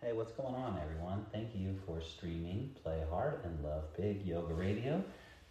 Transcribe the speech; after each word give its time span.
Hey, 0.00 0.12
what's 0.12 0.30
going 0.30 0.54
on, 0.54 0.78
everyone? 0.80 1.26
Thank 1.32 1.56
you 1.56 1.74
for 1.84 2.00
streaming 2.00 2.70
Play 2.84 3.02
Hard 3.10 3.40
and 3.44 3.64
Love 3.64 3.82
Big 3.96 4.24
Yoga 4.24 4.54
Radio, 4.54 5.02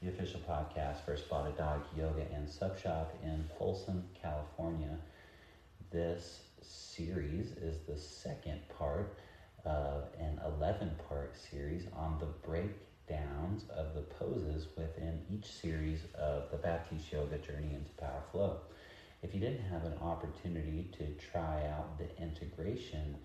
the 0.01 0.07
official 0.07 0.39
podcast 0.49 1.03
for 1.03 1.17
Spotted 1.17 1.57
Dog 1.57 1.81
Yoga 1.97 2.25
and 2.33 2.49
Sub 2.49 2.79
Shop 2.79 3.13
in 3.21 3.43
Folsom, 3.59 4.05
California. 4.13 4.97
This 5.91 6.43
series 6.61 7.51
is 7.57 7.79
the 7.89 7.97
second 7.97 8.61
part 8.69 9.17
of 9.65 10.05
an 10.17 10.39
11 10.57 10.91
part 11.09 11.35
series 11.51 11.83
on 11.93 12.17
the 12.17 12.47
breakdowns 12.47 13.63
of 13.75 13.95
the 13.95 14.01
poses 14.17 14.67
within 14.77 15.25
each 15.29 15.51
series 15.51 15.99
of 16.17 16.49
the 16.51 16.57
Baptiste 16.57 17.11
Yoga 17.11 17.37
Journey 17.39 17.73
into 17.73 17.91
Power 17.99 18.23
Flow. 18.31 18.59
If 19.21 19.33
you 19.33 19.41
didn't 19.41 19.65
have 19.65 19.83
an 19.83 19.97
opportunity 20.01 20.89
to 20.99 21.05
try 21.31 21.67
out 21.67 21.97
the 21.97 22.07
integration 22.21 23.17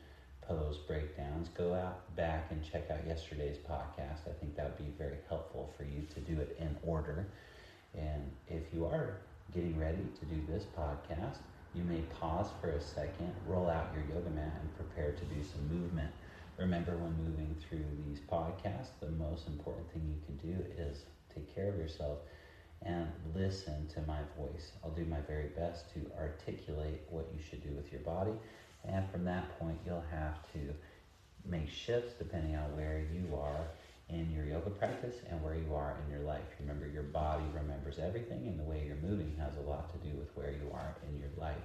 pose 0.46 0.78
breakdowns, 0.78 1.48
go 1.48 1.74
out 1.74 2.14
back 2.16 2.50
and 2.50 2.62
check 2.62 2.90
out 2.90 3.06
yesterday's 3.06 3.58
podcast. 3.58 4.28
I 4.28 4.32
think 4.40 4.56
that 4.56 4.64
would 4.64 4.78
be 4.78 4.92
very 4.98 5.18
helpful 5.28 5.72
for 5.76 5.84
you 5.84 6.02
to 6.14 6.20
do 6.20 6.40
it 6.40 6.56
in 6.58 6.76
order. 6.82 7.26
And 7.94 8.30
if 8.48 8.62
you 8.72 8.84
are 8.86 9.18
getting 9.52 9.78
ready 9.78 10.06
to 10.18 10.24
do 10.24 10.40
this 10.48 10.64
podcast, 10.76 11.36
you 11.74 11.84
may 11.84 12.00
pause 12.20 12.48
for 12.60 12.70
a 12.70 12.80
second, 12.80 13.32
roll 13.46 13.68
out 13.68 13.86
your 13.94 14.04
yoga 14.14 14.30
mat, 14.30 14.52
and 14.60 14.76
prepare 14.76 15.12
to 15.12 15.24
do 15.24 15.42
some 15.42 15.66
movement. 15.68 16.10
Remember, 16.58 16.96
when 16.96 17.16
moving 17.24 17.56
through 17.66 17.84
these 18.06 18.20
podcasts, 18.20 18.90
the 19.00 19.10
most 19.10 19.46
important 19.46 19.90
thing 19.92 20.02
you 20.06 20.20
can 20.26 20.36
do 20.36 20.64
is 20.76 21.04
take 21.34 21.52
care 21.54 21.68
of 21.68 21.78
yourself 21.78 22.18
and 22.82 23.06
listen 23.34 23.86
to 23.86 24.00
my 24.02 24.18
voice. 24.36 24.72
I'll 24.84 24.90
do 24.90 25.04
my 25.04 25.20
very 25.20 25.48
best 25.48 25.92
to 25.94 26.10
articulate 26.18 27.00
what 27.08 27.26
you 27.32 27.40
should 27.40 27.62
do 27.62 27.70
with 27.74 27.90
your 27.90 28.00
body 28.00 28.32
and 28.84 29.08
from 29.10 29.24
that 29.24 29.58
point, 29.58 29.78
you'll 29.86 30.04
have 30.10 30.38
to 30.52 30.74
make 31.44 31.68
shifts 31.68 32.14
depending 32.18 32.56
on 32.56 32.76
where 32.76 33.04
you 33.12 33.34
are 33.36 33.66
in 34.08 34.30
your 34.30 34.44
yoga 34.44 34.70
practice 34.70 35.16
and 35.30 35.42
where 35.42 35.54
you 35.54 35.74
are 35.74 35.96
in 36.04 36.12
your 36.12 36.22
life. 36.22 36.44
Remember, 36.60 36.86
your 36.86 37.02
body 37.02 37.44
remembers 37.54 37.98
everything, 37.98 38.46
and 38.46 38.58
the 38.58 38.64
way 38.64 38.84
you're 38.86 39.08
moving 39.08 39.34
has 39.38 39.56
a 39.56 39.68
lot 39.68 39.90
to 39.92 40.08
do 40.08 40.14
with 40.16 40.28
where 40.36 40.50
you 40.50 40.70
are 40.72 40.94
in 41.08 41.18
your 41.18 41.30
life. 41.36 41.64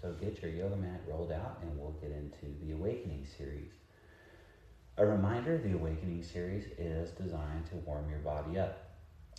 So 0.00 0.12
get 0.12 0.40
your 0.42 0.50
yoga 0.50 0.76
mat 0.76 1.00
rolled 1.08 1.32
out, 1.32 1.58
and 1.62 1.78
we'll 1.78 1.96
get 2.00 2.12
into 2.12 2.54
the 2.62 2.72
Awakening 2.72 3.26
series. 3.36 3.70
A 4.96 5.04
reminder 5.06 5.58
the 5.58 5.72
Awakening 5.74 6.22
series 6.22 6.66
is 6.78 7.10
designed 7.12 7.66
to 7.70 7.76
warm 7.76 8.08
your 8.08 8.20
body 8.20 8.58
up. 8.58 8.90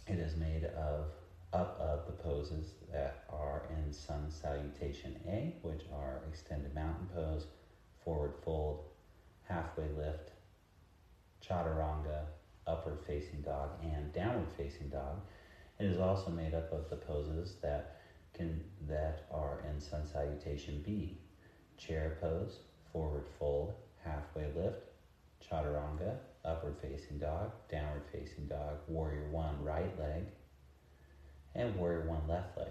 It 0.07 0.19
is 0.19 0.35
made 0.35 0.65
of 0.65 1.05
up 1.53 1.79
of 1.79 2.05
the 2.05 2.23
poses 2.23 2.73
that 2.91 3.23
are 3.29 3.63
in 3.69 3.91
Sun 3.91 4.29
Salutation 4.29 5.19
A, 5.27 5.55
which 5.61 5.81
are 5.93 6.21
extended 6.29 6.73
mountain 6.75 7.07
pose, 7.13 7.47
forward 8.03 8.33
fold, 8.43 8.83
halfway 9.47 9.87
lift, 9.97 10.31
chaturanga, 11.43 12.25
upward 12.67 12.99
facing 13.07 13.41
dog, 13.41 13.71
and 13.83 14.13
downward 14.13 14.49
facing 14.57 14.89
dog. 14.89 15.21
It 15.79 15.85
is 15.85 15.99
also 15.99 16.29
made 16.29 16.53
up 16.53 16.71
of 16.71 16.89
the 16.89 16.97
poses 16.97 17.55
that 17.61 17.95
can 18.33 18.63
that 18.87 19.25
are 19.31 19.63
in 19.69 19.79
Sun 19.79 20.05
Salutation 20.05 20.83
B, 20.85 21.17
chair 21.77 22.17
pose, 22.21 22.59
forward 22.91 23.25
fold, 23.39 23.73
halfway 24.03 24.45
lift, 24.55 24.83
chaturanga, 25.43 26.17
upward 26.45 26.75
facing 26.81 27.17
dog, 27.17 27.51
downward 27.71 28.03
facing 28.11 28.45
dog, 28.47 28.77
warrior 28.87 29.29
one 29.31 29.63
right 29.63 29.97
leg, 29.99 30.25
and 31.59 31.75
Warrior 31.75 32.07
One 32.07 32.25
left 32.29 32.57
leg. 32.57 32.67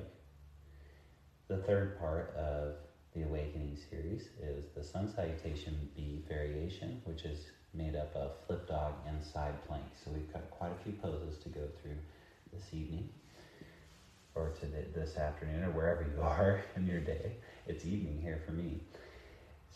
The 1.48 1.58
third 1.58 1.98
part 2.00 2.34
of 2.34 2.75
the 3.14 3.22
Awakening 3.22 3.77
series 3.91 4.28
is 4.42 4.64
the 4.75 4.83
Sun 4.83 5.12
Salutation 5.14 5.91
B 5.95 6.25
variation, 6.27 7.03
which 7.05 7.25
is 7.25 7.50
made 7.75 7.97
up 7.97 8.17
of 8.17 8.33
flip 8.47 8.67
dog 8.67 8.95
and 9.06 9.22
side 9.22 9.55
plank. 9.67 9.84
So 10.03 10.11
we've 10.11 10.33
got 10.33 10.50
quite 10.50 10.72
a 10.72 10.83
few 10.83 10.92
poses 10.92 11.39
to 11.42 11.50
go 11.50 11.69
through 11.83 11.98
this 12.50 12.64
evening 12.72 13.11
or 14.35 14.55
to 14.61 14.67
this 14.67 15.18
afternoon 15.18 15.64
or 15.64 15.70
wherever 15.70 16.02
you 16.02 16.23
are 16.23 16.63
in 16.74 16.86
your 16.86 17.01
day. 17.01 17.36
It's 17.67 17.84
evening 17.84 18.20
here 18.23 18.42
for 18.46 18.52
me. 18.52 18.80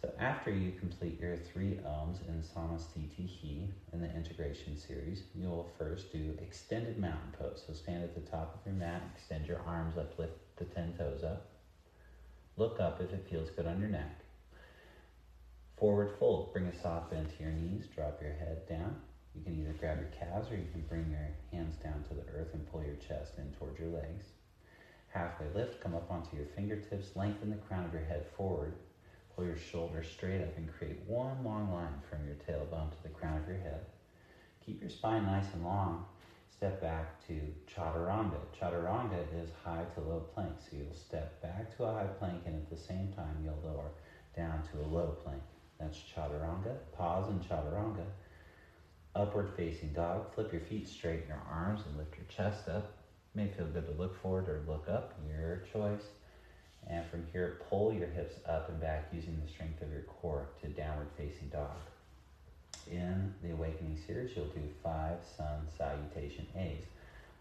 So 0.02 0.12
after 0.18 0.50
you 0.50 0.72
complete 0.80 1.20
your 1.20 1.36
three 1.36 1.78
oms 1.86 2.26
in 2.26 2.42
Samastiti 2.42 3.24
He 3.24 3.68
in 3.92 4.00
the 4.00 4.12
integration 4.16 4.76
series, 4.76 5.22
you'll 5.32 5.70
first 5.78 6.10
do 6.10 6.36
extended 6.42 6.98
mountain 6.98 7.32
pose. 7.38 7.62
So 7.64 7.72
stand 7.72 8.02
at 8.02 8.12
the 8.12 8.28
top 8.28 8.52
of 8.52 8.66
your 8.66 8.74
mat, 8.74 9.02
extend 9.14 9.46
your 9.46 9.60
arms 9.64 9.96
up, 9.96 10.18
lift 10.18 10.32
the 10.56 10.64
10 10.64 10.94
toes 10.98 11.22
up. 11.22 11.46
Look 12.56 12.80
up 12.80 13.00
if 13.00 13.12
it 13.12 13.28
feels 13.30 13.50
good 13.50 13.66
on 13.66 13.78
your 13.78 13.90
neck. 13.90 14.24
Forward 15.76 16.10
fold, 16.18 16.52
bring 16.52 16.66
a 16.66 16.82
soft 16.82 17.10
bend 17.10 17.28
to 17.36 17.44
your 17.44 17.52
knees, 17.52 17.86
drop 17.94 18.20
your 18.20 18.32
head 18.32 18.66
down. 18.68 18.96
You 19.36 19.42
can 19.42 19.54
either 19.54 19.72
grab 19.78 19.98
your 20.00 20.08
calves 20.08 20.50
or 20.50 20.56
you 20.56 20.66
can 20.72 20.82
bring 20.82 21.10
your 21.10 21.30
hands 21.52 21.76
down 21.76 22.02
to 22.08 22.14
the 22.14 22.28
earth 22.34 22.48
and 22.54 22.66
pull 22.66 22.82
your 22.82 22.96
chest 22.96 23.34
in 23.38 23.52
towards 23.52 23.78
your 23.78 23.88
legs. 23.88 24.32
Halfway 25.10 25.46
lift, 25.54 25.80
come 25.80 25.94
up 25.94 26.10
onto 26.10 26.34
your 26.34 26.46
fingertips, 26.56 27.14
lengthen 27.14 27.50
the 27.50 27.56
crown 27.56 27.84
of 27.84 27.92
your 27.92 28.02
head 28.02 28.24
forward, 28.36 28.74
Pull 29.34 29.46
your 29.46 29.56
shoulders 29.56 30.06
straight 30.08 30.42
up 30.42 30.56
and 30.56 30.72
create 30.72 31.00
one 31.06 31.42
long 31.44 31.72
line 31.72 32.00
from 32.08 32.26
your 32.26 32.36
tailbone 32.36 32.90
to 32.90 33.02
the 33.02 33.08
crown 33.08 33.40
of 33.40 33.48
your 33.48 33.58
head. 33.58 33.86
Keep 34.64 34.80
your 34.80 34.90
spine 34.90 35.24
nice 35.24 35.52
and 35.54 35.64
long. 35.64 36.04
Step 36.50 36.80
back 36.80 37.26
to 37.26 37.40
chaturanga. 37.66 38.38
Chaturanga 38.58 39.24
is 39.42 39.50
high 39.64 39.84
to 39.94 40.00
low 40.00 40.20
plank. 40.34 40.52
So 40.60 40.76
you'll 40.76 40.94
step 40.94 41.42
back 41.42 41.76
to 41.76 41.84
a 41.84 41.92
high 41.92 42.06
plank 42.18 42.42
and 42.46 42.54
at 42.56 42.70
the 42.70 42.76
same 42.76 43.12
time 43.16 43.42
you'll 43.42 43.58
lower 43.64 43.90
down 44.36 44.62
to 44.70 44.80
a 44.80 44.86
low 44.86 45.16
plank. 45.24 45.42
That's 45.80 45.98
chaturanga. 45.98 46.76
Pause 46.96 47.30
in 47.30 47.40
chaturanga. 47.40 48.04
Upward 49.14 49.50
facing 49.56 49.92
dog. 49.92 50.32
Flip 50.34 50.52
your 50.52 50.60
feet 50.62 50.88
straight 50.88 51.22
in 51.22 51.28
your 51.28 51.42
arms 51.50 51.80
and 51.86 51.96
lift 51.96 52.16
your 52.16 52.26
chest 52.26 52.68
up. 52.68 52.92
May 53.34 53.48
feel 53.48 53.66
good 53.66 53.86
to 53.86 53.92
look 53.92 54.20
forward 54.22 54.48
or 54.48 54.62
look 54.66 54.88
up. 54.88 55.18
Your 55.28 55.64
choice. 55.72 56.04
And 56.88 57.06
from 57.06 57.26
here, 57.32 57.60
pull 57.68 57.92
your 57.92 58.08
hips 58.08 58.36
up 58.46 58.68
and 58.68 58.80
back 58.80 59.08
using 59.12 59.40
the 59.44 59.50
strength 59.50 59.80
of 59.82 59.90
your 59.90 60.02
core 60.02 60.46
to 60.60 60.68
downward 60.68 61.08
facing 61.16 61.48
dog. 61.48 61.76
In 62.90 63.32
the 63.42 63.52
Awakening 63.52 63.98
series, 64.06 64.36
you'll 64.36 64.46
do 64.46 64.62
five 64.82 65.18
Sun 65.36 65.68
Salutation 65.78 66.46
A's. 66.56 66.84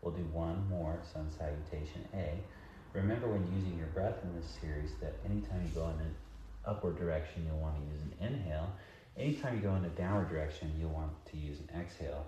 We'll 0.02 0.14
do 0.14 0.24
one 0.32 0.68
more 0.70 1.00
Sun 1.14 1.30
Salutation 1.38 2.08
A. 2.14 2.40
Remember 2.94 3.28
when 3.28 3.48
using 3.56 3.78
your 3.78 3.88
breath 3.88 4.18
in 4.24 4.36
this 4.36 4.50
series 4.62 4.92
that 5.02 5.16
anytime 5.26 5.62
you 5.64 5.70
go 5.74 5.86
in 5.90 6.00
an 6.00 6.16
upward 6.66 6.98
direction, 6.98 7.46
you'll 7.48 7.62
want 7.62 7.76
to 7.76 7.82
use 7.92 8.02
an 8.02 8.28
inhale. 8.28 8.70
Anytime 9.18 9.56
you 9.56 9.62
go 9.62 9.76
in 9.76 9.86
a 9.86 9.90
downward 9.90 10.30
direction, 10.30 10.72
you'll 10.80 10.92
want 10.92 11.12
to 11.32 11.38
use 11.38 11.58
an 11.60 11.80
exhale. 11.80 12.26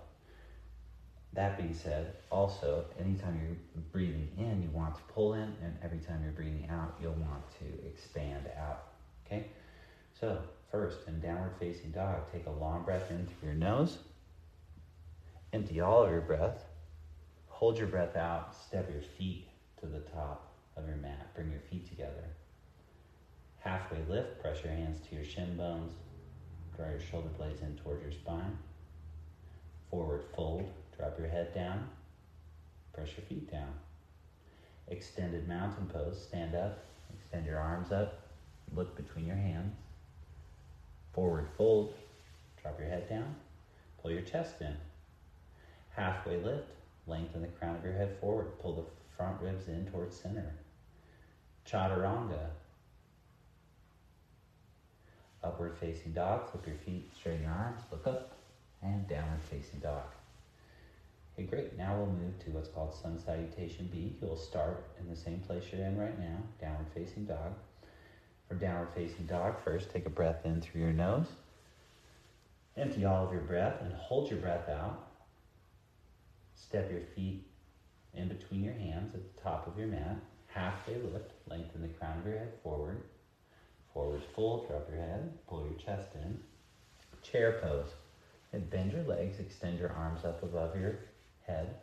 That 1.34 1.58
being 1.58 1.74
said, 1.74 2.14
also, 2.30 2.86
anytime 3.00 3.40
you're 3.42 3.84
breathing 3.92 4.30
in, 4.38 4.62
you 4.62 4.70
want 4.70 4.96
to 4.96 5.02
pull 5.14 5.34
in, 5.34 5.56
and 5.64 5.76
every 5.84 5.98
time 5.98 6.22
you're 6.22 6.32
breathing 6.32 6.68
out, 6.70 6.96
you'll 7.02 7.14
want 7.14 7.44
to 7.60 7.88
expand 7.88 8.48
out. 8.56 8.90
Okay? 9.26 9.48
So, 10.20 10.38
first, 10.72 11.00
in 11.08 11.20
downward 11.20 11.54
facing 11.60 11.92
dog, 11.92 12.32
take 12.32 12.46
a 12.46 12.52
long 12.52 12.84
breath 12.84 13.10
in 13.10 13.26
through 13.26 13.50
your 13.50 13.58
nose, 13.58 13.98
empty 15.54 15.82
all 15.82 16.04
of 16.04 16.12
your 16.12 16.22
breath, 16.22 16.66
hold 17.48 17.80
your 17.80 17.88
breath 17.88 18.16
out, 18.16 18.56
step 18.68 18.88
your 18.92 19.02
feet 19.18 19.48
to 19.80 19.88
the 19.88 20.00
top 20.00 20.54
of 20.78 20.88
your 20.88 20.98
mat, 20.98 21.34
bring 21.34 21.50
your 21.50 21.62
feet 21.62 21.90
together. 21.90 22.30
Halfway 23.60 24.00
lift, 24.08 24.40
press 24.40 24.64
your 24.64 24.74
hands 24.74 25.00
to 25.08 25.16
your 25.16 25.26
shin 25.26 25.58
bones, 25.58 25.94
draw 26.76 26.90
your 26.90 27.00
shoulder 27.00 27.30
blades 27.38 27.62
in 27.62 27.76
towards 27.78 28.04
your 28.04 28.12
spine. 28.12 28.58
Forward 29.90 30.24
fold, 30.36 30.70
Drop 30.98 31.18
your 31.18 31.28
head 31.28 31.54
down, 31.54 31.90
press 32.94 33.10
your 33.18 33.26
feet 33.26 33.52
down. 33.52 33.74
Extended 34.88 35.48
mountain 35.48 35.88
pose, 35.88 36.22
stand 36.22 36.56
up, 36.56 36.80
extend 37.14 37.46
your 37.46 37.58
arms 37.58 37.92
up, 37.92 38.22
look 38.76 38.96
between 38.96 39.26
your 39.26 39.36
hands. 39.36 39.76
Forward 41.14 41.48
fold, 41.58 41.94
drop 42.62 42.80
your 42.80 42.90
head 42.90 43.10
down, 43.10 43.36
pull 44.02 44.12
your 44.12 44.22
chest 44.22 44.56
in. 44.62 44.76
Halfway 45.96 46.38
lift, 46.38 46.70
lengthen 47.08 47.42
the 47.42 47.48
crown 47.48 47.76
of 47.76 47.84
your 47.84 47.94
head 47.94 48.18
forward, 48.20 48.60
pull 48.60 48.76
the 48.76 48.84
front 49.16 49.42
ribs 49.42 49.68
in 49.68 49.86
towards 49.86 50.16
center. 50.16 50.54
Chaturanga, 51.68 52.50
upward 55.44 55.78
facing 55.78 56.14
dog, 56.14 56.50
flip 56.50 56.68
your 56.68 56.76
feet, 56.78 57.12
straighten 57.18 57.44
your 57.44 57.52
arms, 57.52 57.82
look 57.92 58.06
up, 58.08 58.34
and 58.82 59.08
downward 59.08 59.42
facing 59.50 59.80
dog. 59.80 60.04
Okay, 61.34 61.48
great. 61.48 61.78
Now 61.78 61.98
we'll 61.98 62.06
move 62.06 62.38
to 62.46 62.52
what's 62.52 62.70
called 62.70 62.94
Sun 62.94 63.20
Salutation 63.20 63.90
B. 63.92 64.16
You'll 64.22 64.38
start 64.38 64.86
in 65.00 65.10
the 65.10 65.16
same 65.16 65.40
place 65.40 65.64
you're 65.72 65.84
in 65.84 65.98
right 65.98 66.18
now, 66.20 66.38
downward 66.62 66.86
facing 66.94 67.26
dog. 67.26 67.54
For 68.48 68.54
downward 68.54 68.90
facing 68.94 69.26
dog, 69.26 69.56
first 69.64 69.90
take 69.92 70.06
a 70.06 70.12
breath 70.12 70.46
in 70.46 70.62
through 70.62 70.82
your 70.82 70.94
nose. 70.94 71.26
Empty 72.78 73.06
all 73.06 73.26
of 73.26 73.34
your 73.34 73.42
breath 73.42 73.82
and 73.82 73.94
hold 73.94 74.30
your 74.30 74.40
breath 74.42 74.70
out. 74.70 75.08
Step 76.54 76.92
your 76.92 77.02
feet 77.16 77.48
in 78.14 78.28
between 78.28 78.64
your 78.64 78.74
hands 78.74 79.16
at 79.16 79.36
the 79.36 79.42
top 79.42 79.66
of 79.66 79.76
your 79.76 79.88
mat. 79.88 80.18
Halfway 80.48 80.98
lift, 80.98 81.32
lengthen 81.48 81.82
the 81.82 81.88
crown 81.88 82.20
of 82.20 82.28
your 82.28 82.38
head 82.38 82.54
forward. 82.62 83.02
Forward 83.92 84.22
fold, 84.36 84.68
drop 84.68 84.88
your 84.88 85.02
head, 85.02 85.34
pull 85.48 85.66
your 85.66 85.80
chest 85.80 86.10
in. 86.14 86.40
chair 87.24 87.60
pose. 87.60 87.90
And 88.52 88.70
bend 88.70 88.92
your 88.92 89.04
legs, 89.04 89.40
extend 89.40 89.80
your 89.80 89.92
arms 89.94 90.26
up 90.26 90.44
above 90.44 90.80
your 90.80 91.00
head. 91.46 91.76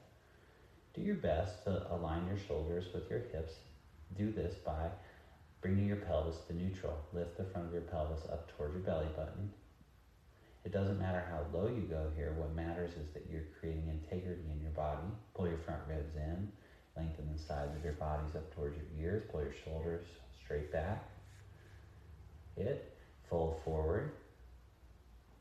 Do 0.94 1.02
your 1.02 1.16
best 1.16 1.64
to 1.64 1.86
align 1.92 2.26
your 2.26 2.38
shoulders 2.48 2.86
with 2.92 3.08
your 3.08 3.20
hips. 3.20 3.54
Do 4.16 4.32
this 4.32 4.54
by 4.64 4.88
bringing 5.60 5.86
your 5.86 5.96
pelvis 5.96 6.36
to 6.48 6.54
neutral. 6.54 6.98
Lift 7.12 7.36
the 7.36 7.44
front 7.44 7.68
of 7.68 7.72
your 7.72 7.82
pelvis 7.82 8.24
up 8.30 8.50
towards 8.56 8.74
your 8.74 8.82
belly 8.82 9.08
button. 9.16 9.52
It 10.64 10.72
doesn't 10.72 10.98
matter 10.98 11.24
how 11.30 11.46
low 11.56 11.68
you 11.68 11.82
go 11.82 12.10
here. 12.16 12.34
What 12.36 12.54
matters 12.54 12.90
is 12.92 13.08
that 13.14 13.26
you're 13.30 13.46
creating 13.58 13.88
integrity 13.88 14.44
in 14.52 14.60
your 14.60 14.72
body. 14.72 15.08
Pull 15.34 15.48
your 15.48 15.58
front 15.58 15.80
ribs 15.88 16.16
in. 16.16 16.50
Lengthen 16.96 17.30
the 17.32 17.38
sides 17.38 17.74
of 17.76 17.84
your 17.84 17.94
bodies 17.94 18.34
up 18.34 18.54
towards 18.54 18.76
your 18.76 18.86
ears. 19.00 19.22
Pull 19.30 19.42
your 19.42 19.54
shoulders 19.64 20.04
straight 20.44 20.72
back. 20.72 21.08
Hit. 22.56 22.96
Fold 23.28 23.60
forward. 23.64 24.10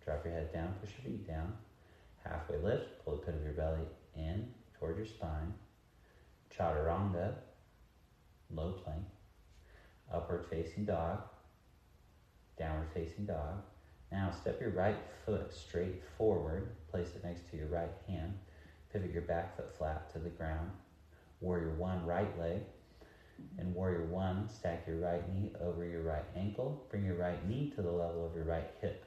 Drop 0.05 0.23
your 0.23 0.33
head 0.33 0.53
down. 0.53 0.75
Push 0.79 0.91
your 0.97 1.11
feet 1.11 1.27
down. 1.27 1.53
Halfway 2.23 2.57
lift. 2.57 3.03
Pull 3.03 3.17
the 3.17 3.23
pit 3.23 3.35
of 3.35 3.43
your 3.43 3.53
belly 3.53 3.85
in 4.19 4.47
toward 4.77 4.97
your 4.97 5.05
spine. 5.05 5.53
Chaturanga. 6.55 7.33
Low 8.51 8.73
plank. 8.83 9.03
Upward 10.13 10.45
facing 10.49 10.85
dog. 10.85 11.21
Downward 12.57 12.89
facing 12.93 13.25
dog. 13.25 13.63
Now 14.11 14.31
step 14.31 14.59
your 14.59 14.71
right 14.71 14.97
foot 15.25 15.53
straight 15.53 16.01
forward. 16.17 16.75
Place 16.91 17.09
it 17.15 17.23
next 17.23 17.49
to 17.51 17.57
your 17.57 17.67
right 17.67 17.93
hand. 18.07 18.33
Pivot 18.91 19.11
your 19.11 19.21
back 19.21 19.55
foot 19.55 19.75
flat 19.77 20.11
to 20.13 20.19
the 20.19 20.29
ground. 20.29 20.71
Warrior 21.41 21.75
one, 21.75 22.05
right 22.05 22.37
leg. 22.39 22.61
And 23.57 23.73
warrior 23.73 24.05
one, 24.05 24.49
stack 24.49 24.85
your 24.87 24.97
right 24.97 25.27
knee 25.31 25.51
over 25.61 25.85
your 25.85 26.01
right 26.01 26.25
ankle. 26.35 26.85
Bring 26.89 27.05
your 27.05 27.15
right 27.15 27.47
knee 27.47 27.71
to 27.75 27.81
the 27.81 27.91
level 27.91 28.25
of 28.25 28.35
your 28.35 28.43
right 28.43 28.69
hip. 28.81 29.05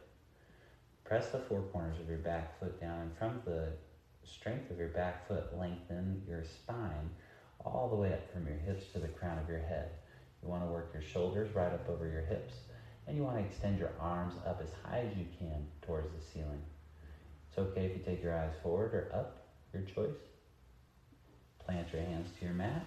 Press 1.05 1.29
the 1.29 1.39
four 1.39 1.63
corners 1.63 2.01
of 2.01 2.09
your 2.09 2.19
back 2.19 2.59
foot 2.59 2.81
down, 2.81 3.01
and 3.01 3.19
from 3.19 3.43
the 3.45 3.73
strength 4.25 4.71
of 4.71 4.79
your 4.79 4.89
back 4.89 5.27
foot, 5.29 5.59
lengthen 5.59 6.23
your 6.29 6.45
spine 6.45 7.11
all 7.65 7.89
the 7.89 7.97
way 7.97 8.13
up 8.13 8.33
from 8.33 8.47
your 8.47 8.57
hips 8.57 8.87
to 8.93 8.99
the 8.99 9.09
crown 9.09 9.39
of 9.39 9.49
your 9.49 9.61
head. 9.61 9.91
You 10.43 10.49
want 10.49 10.63
to 10.63 10.69
work 10.69 10.91
your 10.93 11.03
shoulders 11.03 11.55
right 11.55 11.73
up 11.73 11.89
over 11.89 12.09
your 12.09 12.23
hips, 12.23 12.55
and 13.07 13.17
you 13.17 13.23
want 13.23 13.39
to 13.39 13.45
extend 13.45 13.79
your 13.79 13.93
arms 14.01 14.35
up 14.47 14.61
as 14.63 14.71
high 14.85 15.01
as 15.01 15.17
you 15.17 15.27
can 15.39 15.67
towards 15.87 16.09
the 16.13 16.25
ceiling. 16.33 16.63
It's 17.49 17.59
okay 17.59 17.87
if 17.87 17.97
you 17.97 18.03
take 18.05 18.23
your 18.23 18.37
eyes 18.37 18.53
forward 18.63 18.95
or 18.95 19.11
up, 19.15 19.47
your 19.73 19.83
choice. 19.83 20.19
Plant 21.65 21.93
your 21.93 22.03
hands 22.03 22.29
to 22.39 22.45
your 22.45 22.55
mat, 22.55 22.85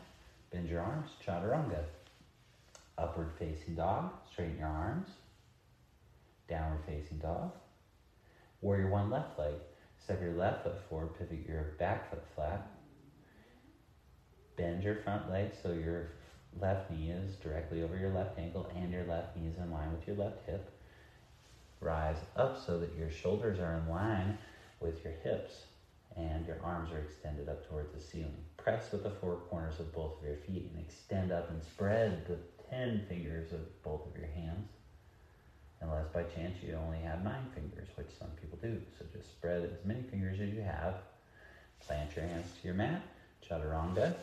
bend 0.51 0.67
your 0.67 0.81
arms, 0.81 1.11
chaturanga. 1.25 1.83
Upward 2.97 3.31
facing 3.37 3.75
dog, 3.75 4.11
straighten 4.31 4.57
your 4.57 4.67
arms. 4.67 5.09
Downward 6.47 6.81
facing 6.85 7.17
dog. 7.17 7.51
Warrior 8.61 8.89
one 8.89 9.09
left 9.09 9.37
leg. 9.37 9.53
Step 10.03 10.21
your 10.21 10.33
left 10.33 10.63
foot 10.63 10.77
forward, 10.89 11.17
pivot 11.17 11.47
your 11.47 11.75
back 11.79 12.09
foot 12.09 12.23
flat. 12.35 12.71
Bend 14.57 14.83
your 14.83 14.95
front 14.95 15.31
leg 15.31 15.51
so 15.61 15.71
your 15.73 16.11
left 16.59 16.91
knee 16.91 17.11
is 17.11 17.35
directly 17.37 17.83
over 17.83 17.97
your 17.97 18.11
left 18.11 18.39
ankle 18.39 18.71
and 18.75 18.91
your 18.91 19.05
left 19.05 19.35
knee 19.35 19.47
is 19.47 19.57
in 19.57 19.71
line 19.71 19.91
with 19.91 20.07
your 20.07 20.15
left 20.15 20.45
hip. 20.45 20.69
Rise 21.81 22.21
up 22.35 22.57
so 22.65 22.79
that 22.79 22.95
your 22.95 23.09
shoulders 23.09 23.59
are 23.59 23.73
in 23.73 23.89
line 23.89 24.37
with 24.79 25.03
your 25.03 25.13
hips 25.23 25.65
and 26.15 26.45
your 26.45 26.57
arms 26.63 26.91
are 26.91 26.99
extended 26.99 27.49
up 27.49 27.67
towards 27.67 27.91
the 27.93 27.99
ceiling. 27.99 28.43
Press 28.57 28.91
with 28.91 29.03
the 29.03 29.09
four 29.09 29.37
corners 29.49 29.79
of 29.79 29.91
both 29.91 30.17
of 30.19 30.25
your 30.25 30.37
feet 30.37 30.69
and 30.71 30.81
extend 30.81 31.31
up 31.31 31.49
and 31.49 31.61
spread 31.61 32.25
the 32.25 32.37
10 32.69 33.05
fingers 33.09 33.51
of 33.51 33.59
both 33.83 34.05
of 34.05 34.15
your 34.17 34.27
hands. 34.27 34.69
Unless 35.81 36.07
by 36.13 36.23
chance 36.23 36.55
you 36.63 36.75
only 36.75 36.99
have 36.99 37.23
nine 37.23 37.45
fingers, 37.53 37.87
which 37.95 38.07
some 38.17 38.29
people 38.41 38.57
do. 38.61 38.81
So 38.97 39.05
just 39.15 39.29
spread 39.31 39.63
as 39.63 39.85
many 39.85 40.01
fingers 40.03 40.39
as 40.39 40.49
you 40.49 40.61
have. 40.61 40.95
Plant 41.85 42.15
your 42.15 42.25
hands 42.25 42.47
to 42.59 42.67
your 42.67 42.75
mat, 42.75 43.01
chaturanga, 43.47 44.15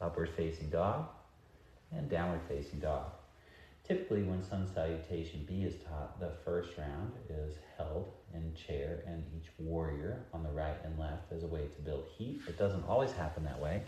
upward 0.00 0.30
facing 0.36 0.70
dog, 0.70 1.06
and 1.92 2.08
downward 2.08 2.40
facing 2.48 2.80
dog. 2.80 3.12
Typically, 3.86 4.22
when 4.22 4.42
sun 4.48 4.68
salutation 4.72 5.44
B 5.48 5.64
is 5.64 5.74
taught, 5.88 6.20
the 6.20 6.30
first 6.44 6.78
round 6.78 7.12
is 7.28 7.56
held 7.76 8.12
in 8.32 8.54
chair 8.54 9.02
and 9.06 9.24
each 9.36 9.48
warrior 9.58 10.20
on 10.32 10.44
the 10.44 10.50
right 10.50 10.76
and 10.84 10.96
left 10.98 11.32
as 11.32 11.42
a 11.42 11.46
way 11.48 11.62
to 11.62 11.82
build 11.82 12.04
heat. 12.16 12.40
It 12.46 12.56
doesn't 12.56 12.84
always 12.88 13.10
happen 13.10 13.42
that 13.44 13.60
way. 13.60 13.82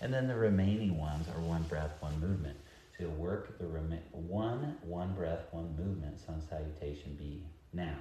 And 0.00 0.12
then 0.12 0.26
the 0.26 0.34
remaining 0.34 0.98
ones 0.98 1.28
are 1.28 1.40
one 1.42 1.62
breath, 1.64 1.92
one 2.00 2.18
movement. 2.18 2.56
You'll 3.02 3.10
work 3.14 3.58
the 3.58 3.66
rem- 3.66 3.98
one, 4.12 4.76
one 4.82 5.12
breath, 5.14 5.40
one 5.50 5.74
movement, 5.76 6.20
sun 6.20 6.40
salutation 6.48 7.16
B. 7.18 7.42
Now, 7.72 7.96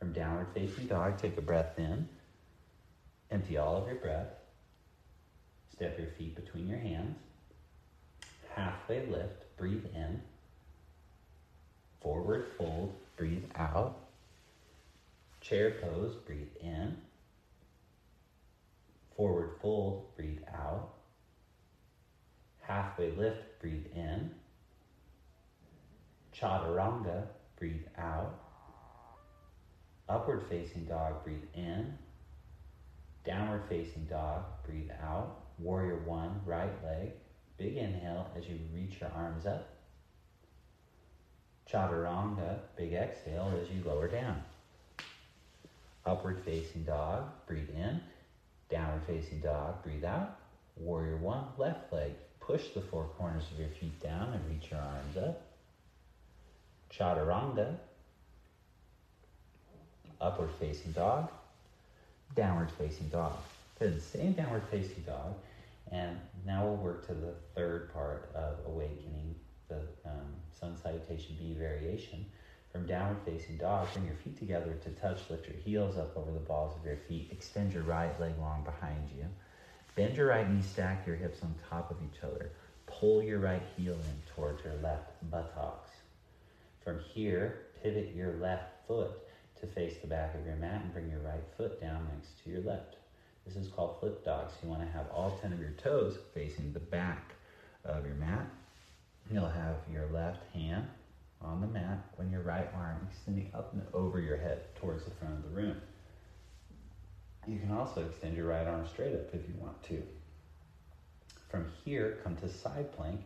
from 0.00 0.12
downward 0.12 0.48
facing 0.52 0.88
dog, 0.88 1.18
take 1.18 1.38
a 1.38 1.40
breath 1.40 1.78
in, 1.78 2.08
empty 3.30 3.58
all 3.58 3.76
of 3.76 3.86
your 3.86 3.94
breath, 3.94 4.26
step 5.72 5.96
your 6.00 6.08
feet 6.18 6.34
between 6.34 6.66
your 6.66 6.80
hands, 6.80 7.16
halfway 8.56 9.06
lift, 9.06 9.56
breathe 9.56 9.86
in, 9.94 10.20
forward 12.00 12.46
fold, 12.58 12.96
breathe 13.16 13.44
out, 13.54 14.00
chair 15.40 15.76
pose, 15.80 16.16
breathe 16.26 16.56
in, 16.60 16.96
forward 19.16 19.50
fold, 19.60 20.06
breathe 20.16 20.42
out, 20.52 20.88
halfway 22.72 23.10
lift, 23.10 23.60
breathe 23.60 23.86
in, 23.94 24.30
chaturanga, 26.34 27.26
breathe 27.58 27.84
out, 27.98 28.40
upward 30.08 30.42
facing 30.48 30.84
dog, 30.84 31.22
breathe 31.22 31.44
in, 31.54 31.92
downward 33.26 33.62
facing 33.68 34.04
dog, 34.06 34.42
breathe 34.66 34.90
out, 35.02 35.40
warrior 35.58 35.98
one, 36.06 36.40
right 36.46 36.72
leg, 36.82 37.10
big 37.58 37.76
inhale 37.76 38.26
as 38.36 38.48
you 38.48 38.58
reach 38.74 39.00
your 39.00 39.10
arms 39.14 39.44
up, 39.44 39.68
chaturanga, 41.70 42.58
big 42.76 42.94
exhale 42.94 43.52
as 43.62 43.68
you 43.70 43.82
lower 43.84 44.08
down. 44.08 44.42
Upward 46.06 46.40
facing 46.44 46.84
dog, 46.84 47.28
breathe 47.46 47.70
in. 47.76 48.00
Downward 48.70 49.02
facing 49.06 49.40
dog, 49.40 49.84
breathe 49.84 50.04
out. 50.04 50.38
Warrior 50.76 51.18
one, 51.18 51.44
left 51.58 51.92
leg. 51.92 52.12
Push 52.46 52.70
the 52.74 52.80
four 52.80 53.04
corners 53.16 53.44
of 53.52 53.58
your 53.58 53.68
feet 53.68 54.00
down 54.02 54.32
and 54.32 54.50
reach 54.50 54.70
your 54.70 54.80
arms 54.80 55.16
up. 55.16 55.42
Chaturanga. 56.92 57.76
Upward 60.20 60.50
facing 60.60 60.92
dog. 60.92 61.30
Downward 62.34 62.70
facing 62.72 63.08
dog. 63.08 63.34
Good, 63.78 64.02
same 64.02 64.32
downward 64.32 64.62
facing 64.70 65.02
dog. 65.02 65.34
And 65.90 66.18
now 66.46 66.64
we'll 66.66 66.76
work 66.76 67.06
to 67.08 67.14
the 67.14 67.34
third 67.54 67.92
part 67.92 68.30
of 68.34 68.56
awakening, 68.66 69.34
the 69.68 69.80
um, 70.04 70.34
sun 70.58 70.76
salutation 70.82 71.36
B 71.38 71.54
variation. 71.58 72.24
From 72.72 72.86
downward 72.86 73.18
facing 73.26 73.58
dog, 73.58 73.88
bring 73.92 74.06
your 74.06 74.16
feet 74.16 74.38
together 74.38 74.74
to 74.82 74.90
touch. 75.00 75.18
Lift 75.28 75.46
your 75.46 75.56
heels 75.58 75.98
up 75.98 76.16
over 76.16 76.32
the 76.32 76.38
balls 76.38 76.74
of 76.78 76.86
your 76.86 76.96
feet. 77.08 77.28
Extend 77.30 77.72
your 77.72 77.82
right 77.82 78.18
leg 78.18 78.32
long 78.40 78.64
behind 78.64 79.10
you. 79.16 79.26
Bend 79.94 80.16
your 80.16 80.28
right 80.28 80.48
knee, 80.50 80.62
stack 80.62 81.06
your 81.06 81.16
hips 81.16 81.42
on 81.42 81.54
top 81.68 81.90
of 81.90 81.98
each 82.02 82.22
other. 82.22 82.50
Pull 82.86 83.22
your 83.22 83.40
right 83.40 83.62
heel 83.76 83.92
in 83.92 84.34
towards 84.34 84.64
your 84.64 84.74
left 84.82 85.10
buttocks. 85.30 85.90
From 86.82 87.00
here, 87.12 87.66
pivot 87.82 88.14
your 88.14 88.32
left 88.34 88.86
foot 88.86 89.10
to 89.60 89.66
face 89.66 89.94
the 90.00 90.06
back 90.06 90.34
of 90.34 90.46
your 90.46 90.56
mat 90.56 90.80
and 90.82 90.92
bring 90.92 91.10
your 91.10 91.20
right 91.20 91.44
foot 91.56 91.80
down 91.80 92.08
next 92.14 92.42
to 92.42 92.50
your 92.50 92.62
left. 92.62 92.96
This 93.46 93.56
is 93.56 93.68
called 93.68 94.00
flip 94.00 94.24
dogs. 94.24 94.54
You 94.62 94.70
want 94.70 94.82
to 94.82 94.88
have 94.88 95.06
all 95.12 95.38
10 95.42 95.52
of 95.52 95.60
your 95.60 95.72
toes 95.72 96.16
facing 96.32 96.72
the 96.72 96.80
back 96.80 97.34
of 97.84 98.06
your 98.06 98.14
mat. 98.14 98.46
You'll 99.30 99.48
have 99.48 99.76
your 99.92 100.06
left 100.12 100.42
hand 100.54 100.86
on 101.40 101.60
the 101.60 101.66
mat 101.66 101.98
when 102.16 102.30
your 102.30 102.42
right 102.42 102.68
arm 102.74 103.06
extending 103.10 103.50
up 103.54 103.72
and 103.72 103.82
over 103.92 104.20
your 104.20 104.36
head 104.36 104.74
towards 104.76 105.04
the 105.04 105.10
front 105.10 105.34
of 105.34 105.42
the 105.42 105.56
room. 105.56 105.76
You 107.46 107.58
can 107.58 107.72
also 107.72 108.04
extend 108.04 108.36
your 108.36 108.46
right 108.46 108.66
arm 108.66 108.86
straight 108.86 109.14
up 109.14 109.34
if 109.34 109.48
you 109.48 109.54
want 109.60 109.82
to. 109.84 110.02
From 111.48 111.66
here, 111.84 112.18
come 112.22 112.36
to 112.36 112.48
side 112.48 112.94
plank. 112.96 113.20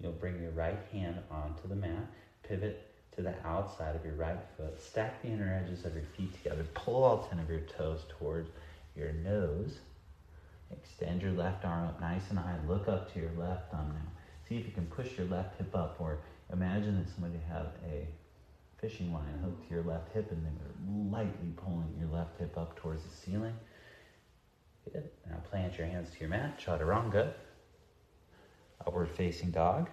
You'll 0.00 0.12
bring 0.12 0.40
your 0.40 0.52
right 0.52 0.78
hand 0.92 1.18
onto 1.30 1.68
the 1.68 1.76
mat, 1.76 2.06
pivot 2.42 2.88
to 3.16 3.22
the 3.22 3.34
outside 3.44 3.94
of 3.94 4.04
your 4.04 4.14
right 4.14 4.38
foot, 4.56 4.80
stack 4.80 5.22
the 5.22 5.28
inner 5.28 5.62
edges 5.62 5.84
of 5.84 5.94
your 5.94 6.04
feet 6.16 6.32
together, 6.34 6.64
pull 6.74 7.04
all 7.04 7.26
10 7.28 7.40
of 7.40 7.50
your 7.50 7.60
toes 7.60 8.00
towards 8.18 8.48
your 8.96 9.12
nose. 9.12 9.78
Extend 10.70 11.20
your 11.20 11.32
left 11.32 11.64
arm 11.64 11.88
up 11.88 12.00
nice 12.00 12.30
and 12.30 12.38
high. 12.38 12.56
Look 12.66 12.88
up 12.88 13.12
to 13.12 13.20
your 13.20 13.32
left 13.36 13.70
thumb 13.70 13.92
now. 13.92 14.10
See 14.48 14.56
if 14.56 14.66
you 14.66 14.72
can 14.72 14.86
push 14.86 15.18
your 15.18 15.26
left 15.26 15.58
hip 15.58 15.74
up 15.74 15.96
or 15.98 16.18
imagine 16.52 16.96
that 16.98 17.12
somebody 17.12 17.40
had 17.48 17.66
a 17.86 18.06
fishing 18.82 19.12
line 19.12 19.38
hooked 19.44 19.68
to 19.68 19.74
your 19.74 19.84
left 19.84 20.12
hip 20.12 20.28
and 20.32 20.44
they 20.44 20.50
were 20.50 21.16
lightly 21.16 21.52
pulling 21.56 21.94
your 22.00 22.08
left 22.08 22.36
hip 22.40 22.58
up 22.58 22.76
towards 22.76 23.04
the 23.04 23.14
ceiling. 23.14 23.54
Good. 24.92 25.08
Now 25.30 25.36
plant 25.48 25.78
your 25.78 25.86
hands 25.86 26.10
to 26.10 26.18
your 26.18 26.28
mat, 26.28 26.60
chaturanga. 26.60 27.32
Upward 28.84 29.08
facing 29.10 29.52
dog, 29.52 29.88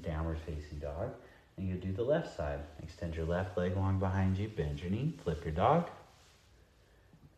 downward 0.00 0.38
facing 0.46 0.78
dog. 0.78 1.10
And 1.58 1.68
you 1.68 1.74
do 1.74 1.92
the 1.92 2.02
left 2.02 2.34
side. 2.34 2.60
Extend 2.82 3.14
your 3.14 3.26
left 3.26 3.58
leg 3.58 3.76
long 3.76 3.98
behind 3.98 4.38
you, 4.38 4.48
bend 4.48 4.80
your 4.80 4.90
knee, 4.90 5.12
flip 5.22 5.44
your 5.44 5.52
dog. 5.52 5.90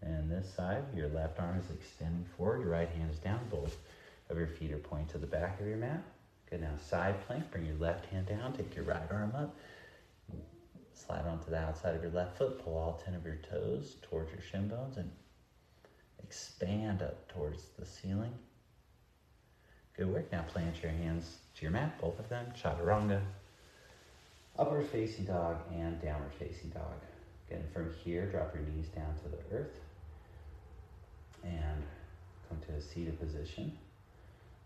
And 0.01 0.31
this 0.31 0.55
side, 0.55 0.85
your 0.95 1.09
left 1.09 1.41
arm 1.41 1.59
is 1.59 1.69
extending 1.77 2.27
forward, 2.37 2.61
your 2.61 2.71
right 2.71 2.89
hand 2.89 3.11
is 3.11 3.19
down, 3.19 3.41
both 3.51 3.77
of 4.31 4.39
your 4.39 4.47
feet 4.47 4.73
are 4.73 4.79
pointing 4.79 5.09
to 5.09 5.19
the 5.19 5.27
back 5.27 5.61
of 5.61 5.67
your 5.67 5.77
mat. 5.77 6.03
Good, 6.49 6.61
now 6.61 6.77
side 6.89 7.27
plank, 7.27 7.51
bring 7.51 7.67
your 7.67 7.77
left 7.77 8.07
hand 8.07 8.27
down, 8.27 8.53
take 8.53 8.77
your 8.77 8.85
right 8.85 9.11
arm 9.11 9.33
up, 9.37 9.57
slide 11.07 11.27
onto 11.27 11.51
the 11.51 11.59
outside 11.59 11.95
of 11.95 12.03
your 12.03 12.13
left 12.13 12.39
foot, 12.39 12.63
pull 12.65 12.77
all 12.77 13.03
10 13.05 13.15
of 13.15 13.25
your 13.25 13.39
toes 13.51 13.97
towards 14.03 14.31
your 14.31 14.41
shin 14.41 14.69
bones 14.69 14.97
and 14.97 15.11
expand 16.23 17.03
up 17.03 17.29
towards 17.29 17.65
the 17.79 17.87
ceiling. 17.87 18.33
Good 19.97 20.09
work. 20.09 20.33
Now 20.33 20.43
plant 20.43 20.83
your 20.83 20.93
hands 20.93 21.39
to 21.57 21.63
your 21.63 21.71
mat, 21.71 22.01
both 22.01 22.19
of 22.19 22.29
them, 22.29 22.47
chaturanga, 22.57 23.21
upward 24.59 24.87
facing 24.87 25.27
dog 25.27 25.59
and 25.73 26.01
downward 26.01 26.33
facing 26.39 26.71
dog. 26.71 26.95
Again, 27.49 27.65
from 27.73 27.93
here, 28.05 28.27
drop 28.27 28.55
your 28.55 28.65
knees 28.65 28.89
down 28.89 29.15
to 29.23 29.29
the 29.29 29.57
earth 29.57 29.81
and 31.45 31.83
come 32.49 32.59
to 32.67 32.73
a 32.75 32.81
seated 32.81 33.19
position. 33.21 33.77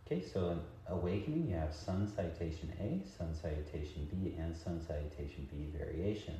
Okay, 0.07 0.23
so 0.23 0.51
in 0.51 0.61
awakening, 0.87 1.49
you 1.49 1.57
have 1.57 1.75
sun 1.75 2.07
salutation 2.07 2.73
A, 2.79 3.03
sun 3.19 3.35
salutation 3.35 4.07
B, 4.09 4.37
and 4.39 4.57
sun 4.57 4.81
salutation 4.81 5.49
B 5.51 5.67
variation. 5.77 6.35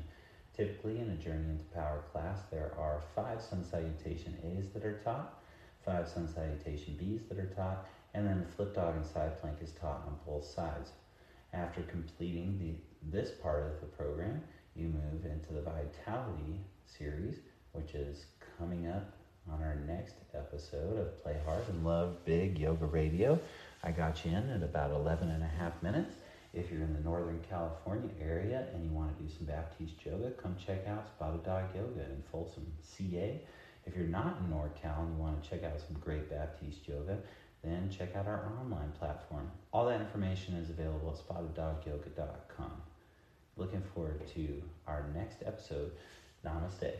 Typically, 0.57 1.01
in 1.01 1.11
a 1.11 1.17
Journey 1.17 1.51
into 1.51 1.65
Power 1.75 2.05
class, 2.13 2.43
there 2.53 2.71
are 2.79 3.03
five 3.17 3.43
sun 3.43 3.65
salutation 3.65 4.37
A's 4.45 4.67
that 4.73 4.85
are 4.85 5.01
taught, 5.03 5.43
five 5.85 6.07
sun 6.07 6.29
salutation 6.33 6.95
B's 6.95 7.23
that 7.29 7.41
are 7.41 7.53
taught, 7.57 7.89
and 8.15 8.25
then 8.25 8.39
the 8.39 8.55
flip 8.55 8.73
dog 8.73 8.95
and 8.95 9.05
side 9.05 9.41
plank 9.41 9.57
is 9.61 9.73
taught 9.73 10.05
on 10.07 10.17
both 10.25 10.45
sides. 10.45 10.93
After 11.53 11.83
completing 11.83 12.61
the, 12.61 13.19
this 13.19 13.33
part 13.33 13.65
of 13.65 13.81
the 13.81 13.87
program, 13.87 14.43
you 14.77 14.87
move 14.87 15.25
into 15.25 15.53
the 15.53 15.63
Vitality 15.63 16.61
series, 16.85 17.39
which 17.73 17.95
is 17.95 18.27
coming 18.59 18.87
up 18.87 19.13
on 19.53 19.63
our 19.63 19.77
next 19.87 20.15
episode 20.35 20.99
of 20.99 21.23
Play 21.23 21.37
Hard 21.45 21.63
and 21.69 21.85
Love 21.85 22.25
Big 22.25 22.59
Yoga 22.59 22.87
Radio. 22.87 23.39
I 23.85 23.93
got 23.93 24.25
you 24.25 24.33
in 24.33 24.51
at 24.51 24.63
about 24.63 24.91
11 24.91 25.31
and 25.31 25.43
a 25.43 25.47
half 25.47 25.81
minutes. 25.83 26.17
If 26.53 26.71
you're 26.71 26.83
in 26.83 26.95
the 26.95 27.01
Northern 27.01 27.41
California 27.49 28.11
area 28.21 28.67
and 28.75 28.85
you 28.85 28.91
want 28.91 29.17
to 29.17 29.23
do 29.23 29.31
some 29.31 29.47
Baptiste 29.47 30.05
yoga, 30.05 30.31
come 30.33 30.57
check 30.65 30.87
out 30.89 31.07
Spotted 31.09 31.45
Dog 31.45 31.65
Yoga 31.75 32.01
in 32.01 32.23
Folsom, 32.33 32.67
CA. 32.83 33.41
If 33.85 33.97
you're 33.97 34.07
not 34.07 34.39
in 34.41 34.53
NorCal 34.53 35.01
and 35.01 35.17
you 35.17 35.23
want 35.23 35.43
to 35.43 35.49
check 35.49 35.63
out 35.63 35.81
some 35.81 36.01
great 36.01 36.29
Baptiste 36.31 36.89
yoga, 36.89 37.19
then 37.63 37.91
check 37.91 38.17
out 38.17 38.27
our 38.27 38.51
online 38.61 38.93
platform. 38.99 39.51
All 39.73 39.87
that 39.87 40.01
information 40.01 40.55
is 40.55 40.71
available 40.71 41.11
at 41.11 41.37
spotteddogyoga.com. 41.37 42.73
Looking 43.57 43.83
forward 43.95 44.27
to 44.35 44.63
our 44.87 45.05
next 45.15 45.43
episode. 45.45 45.93
Namaste. 46.45 46.93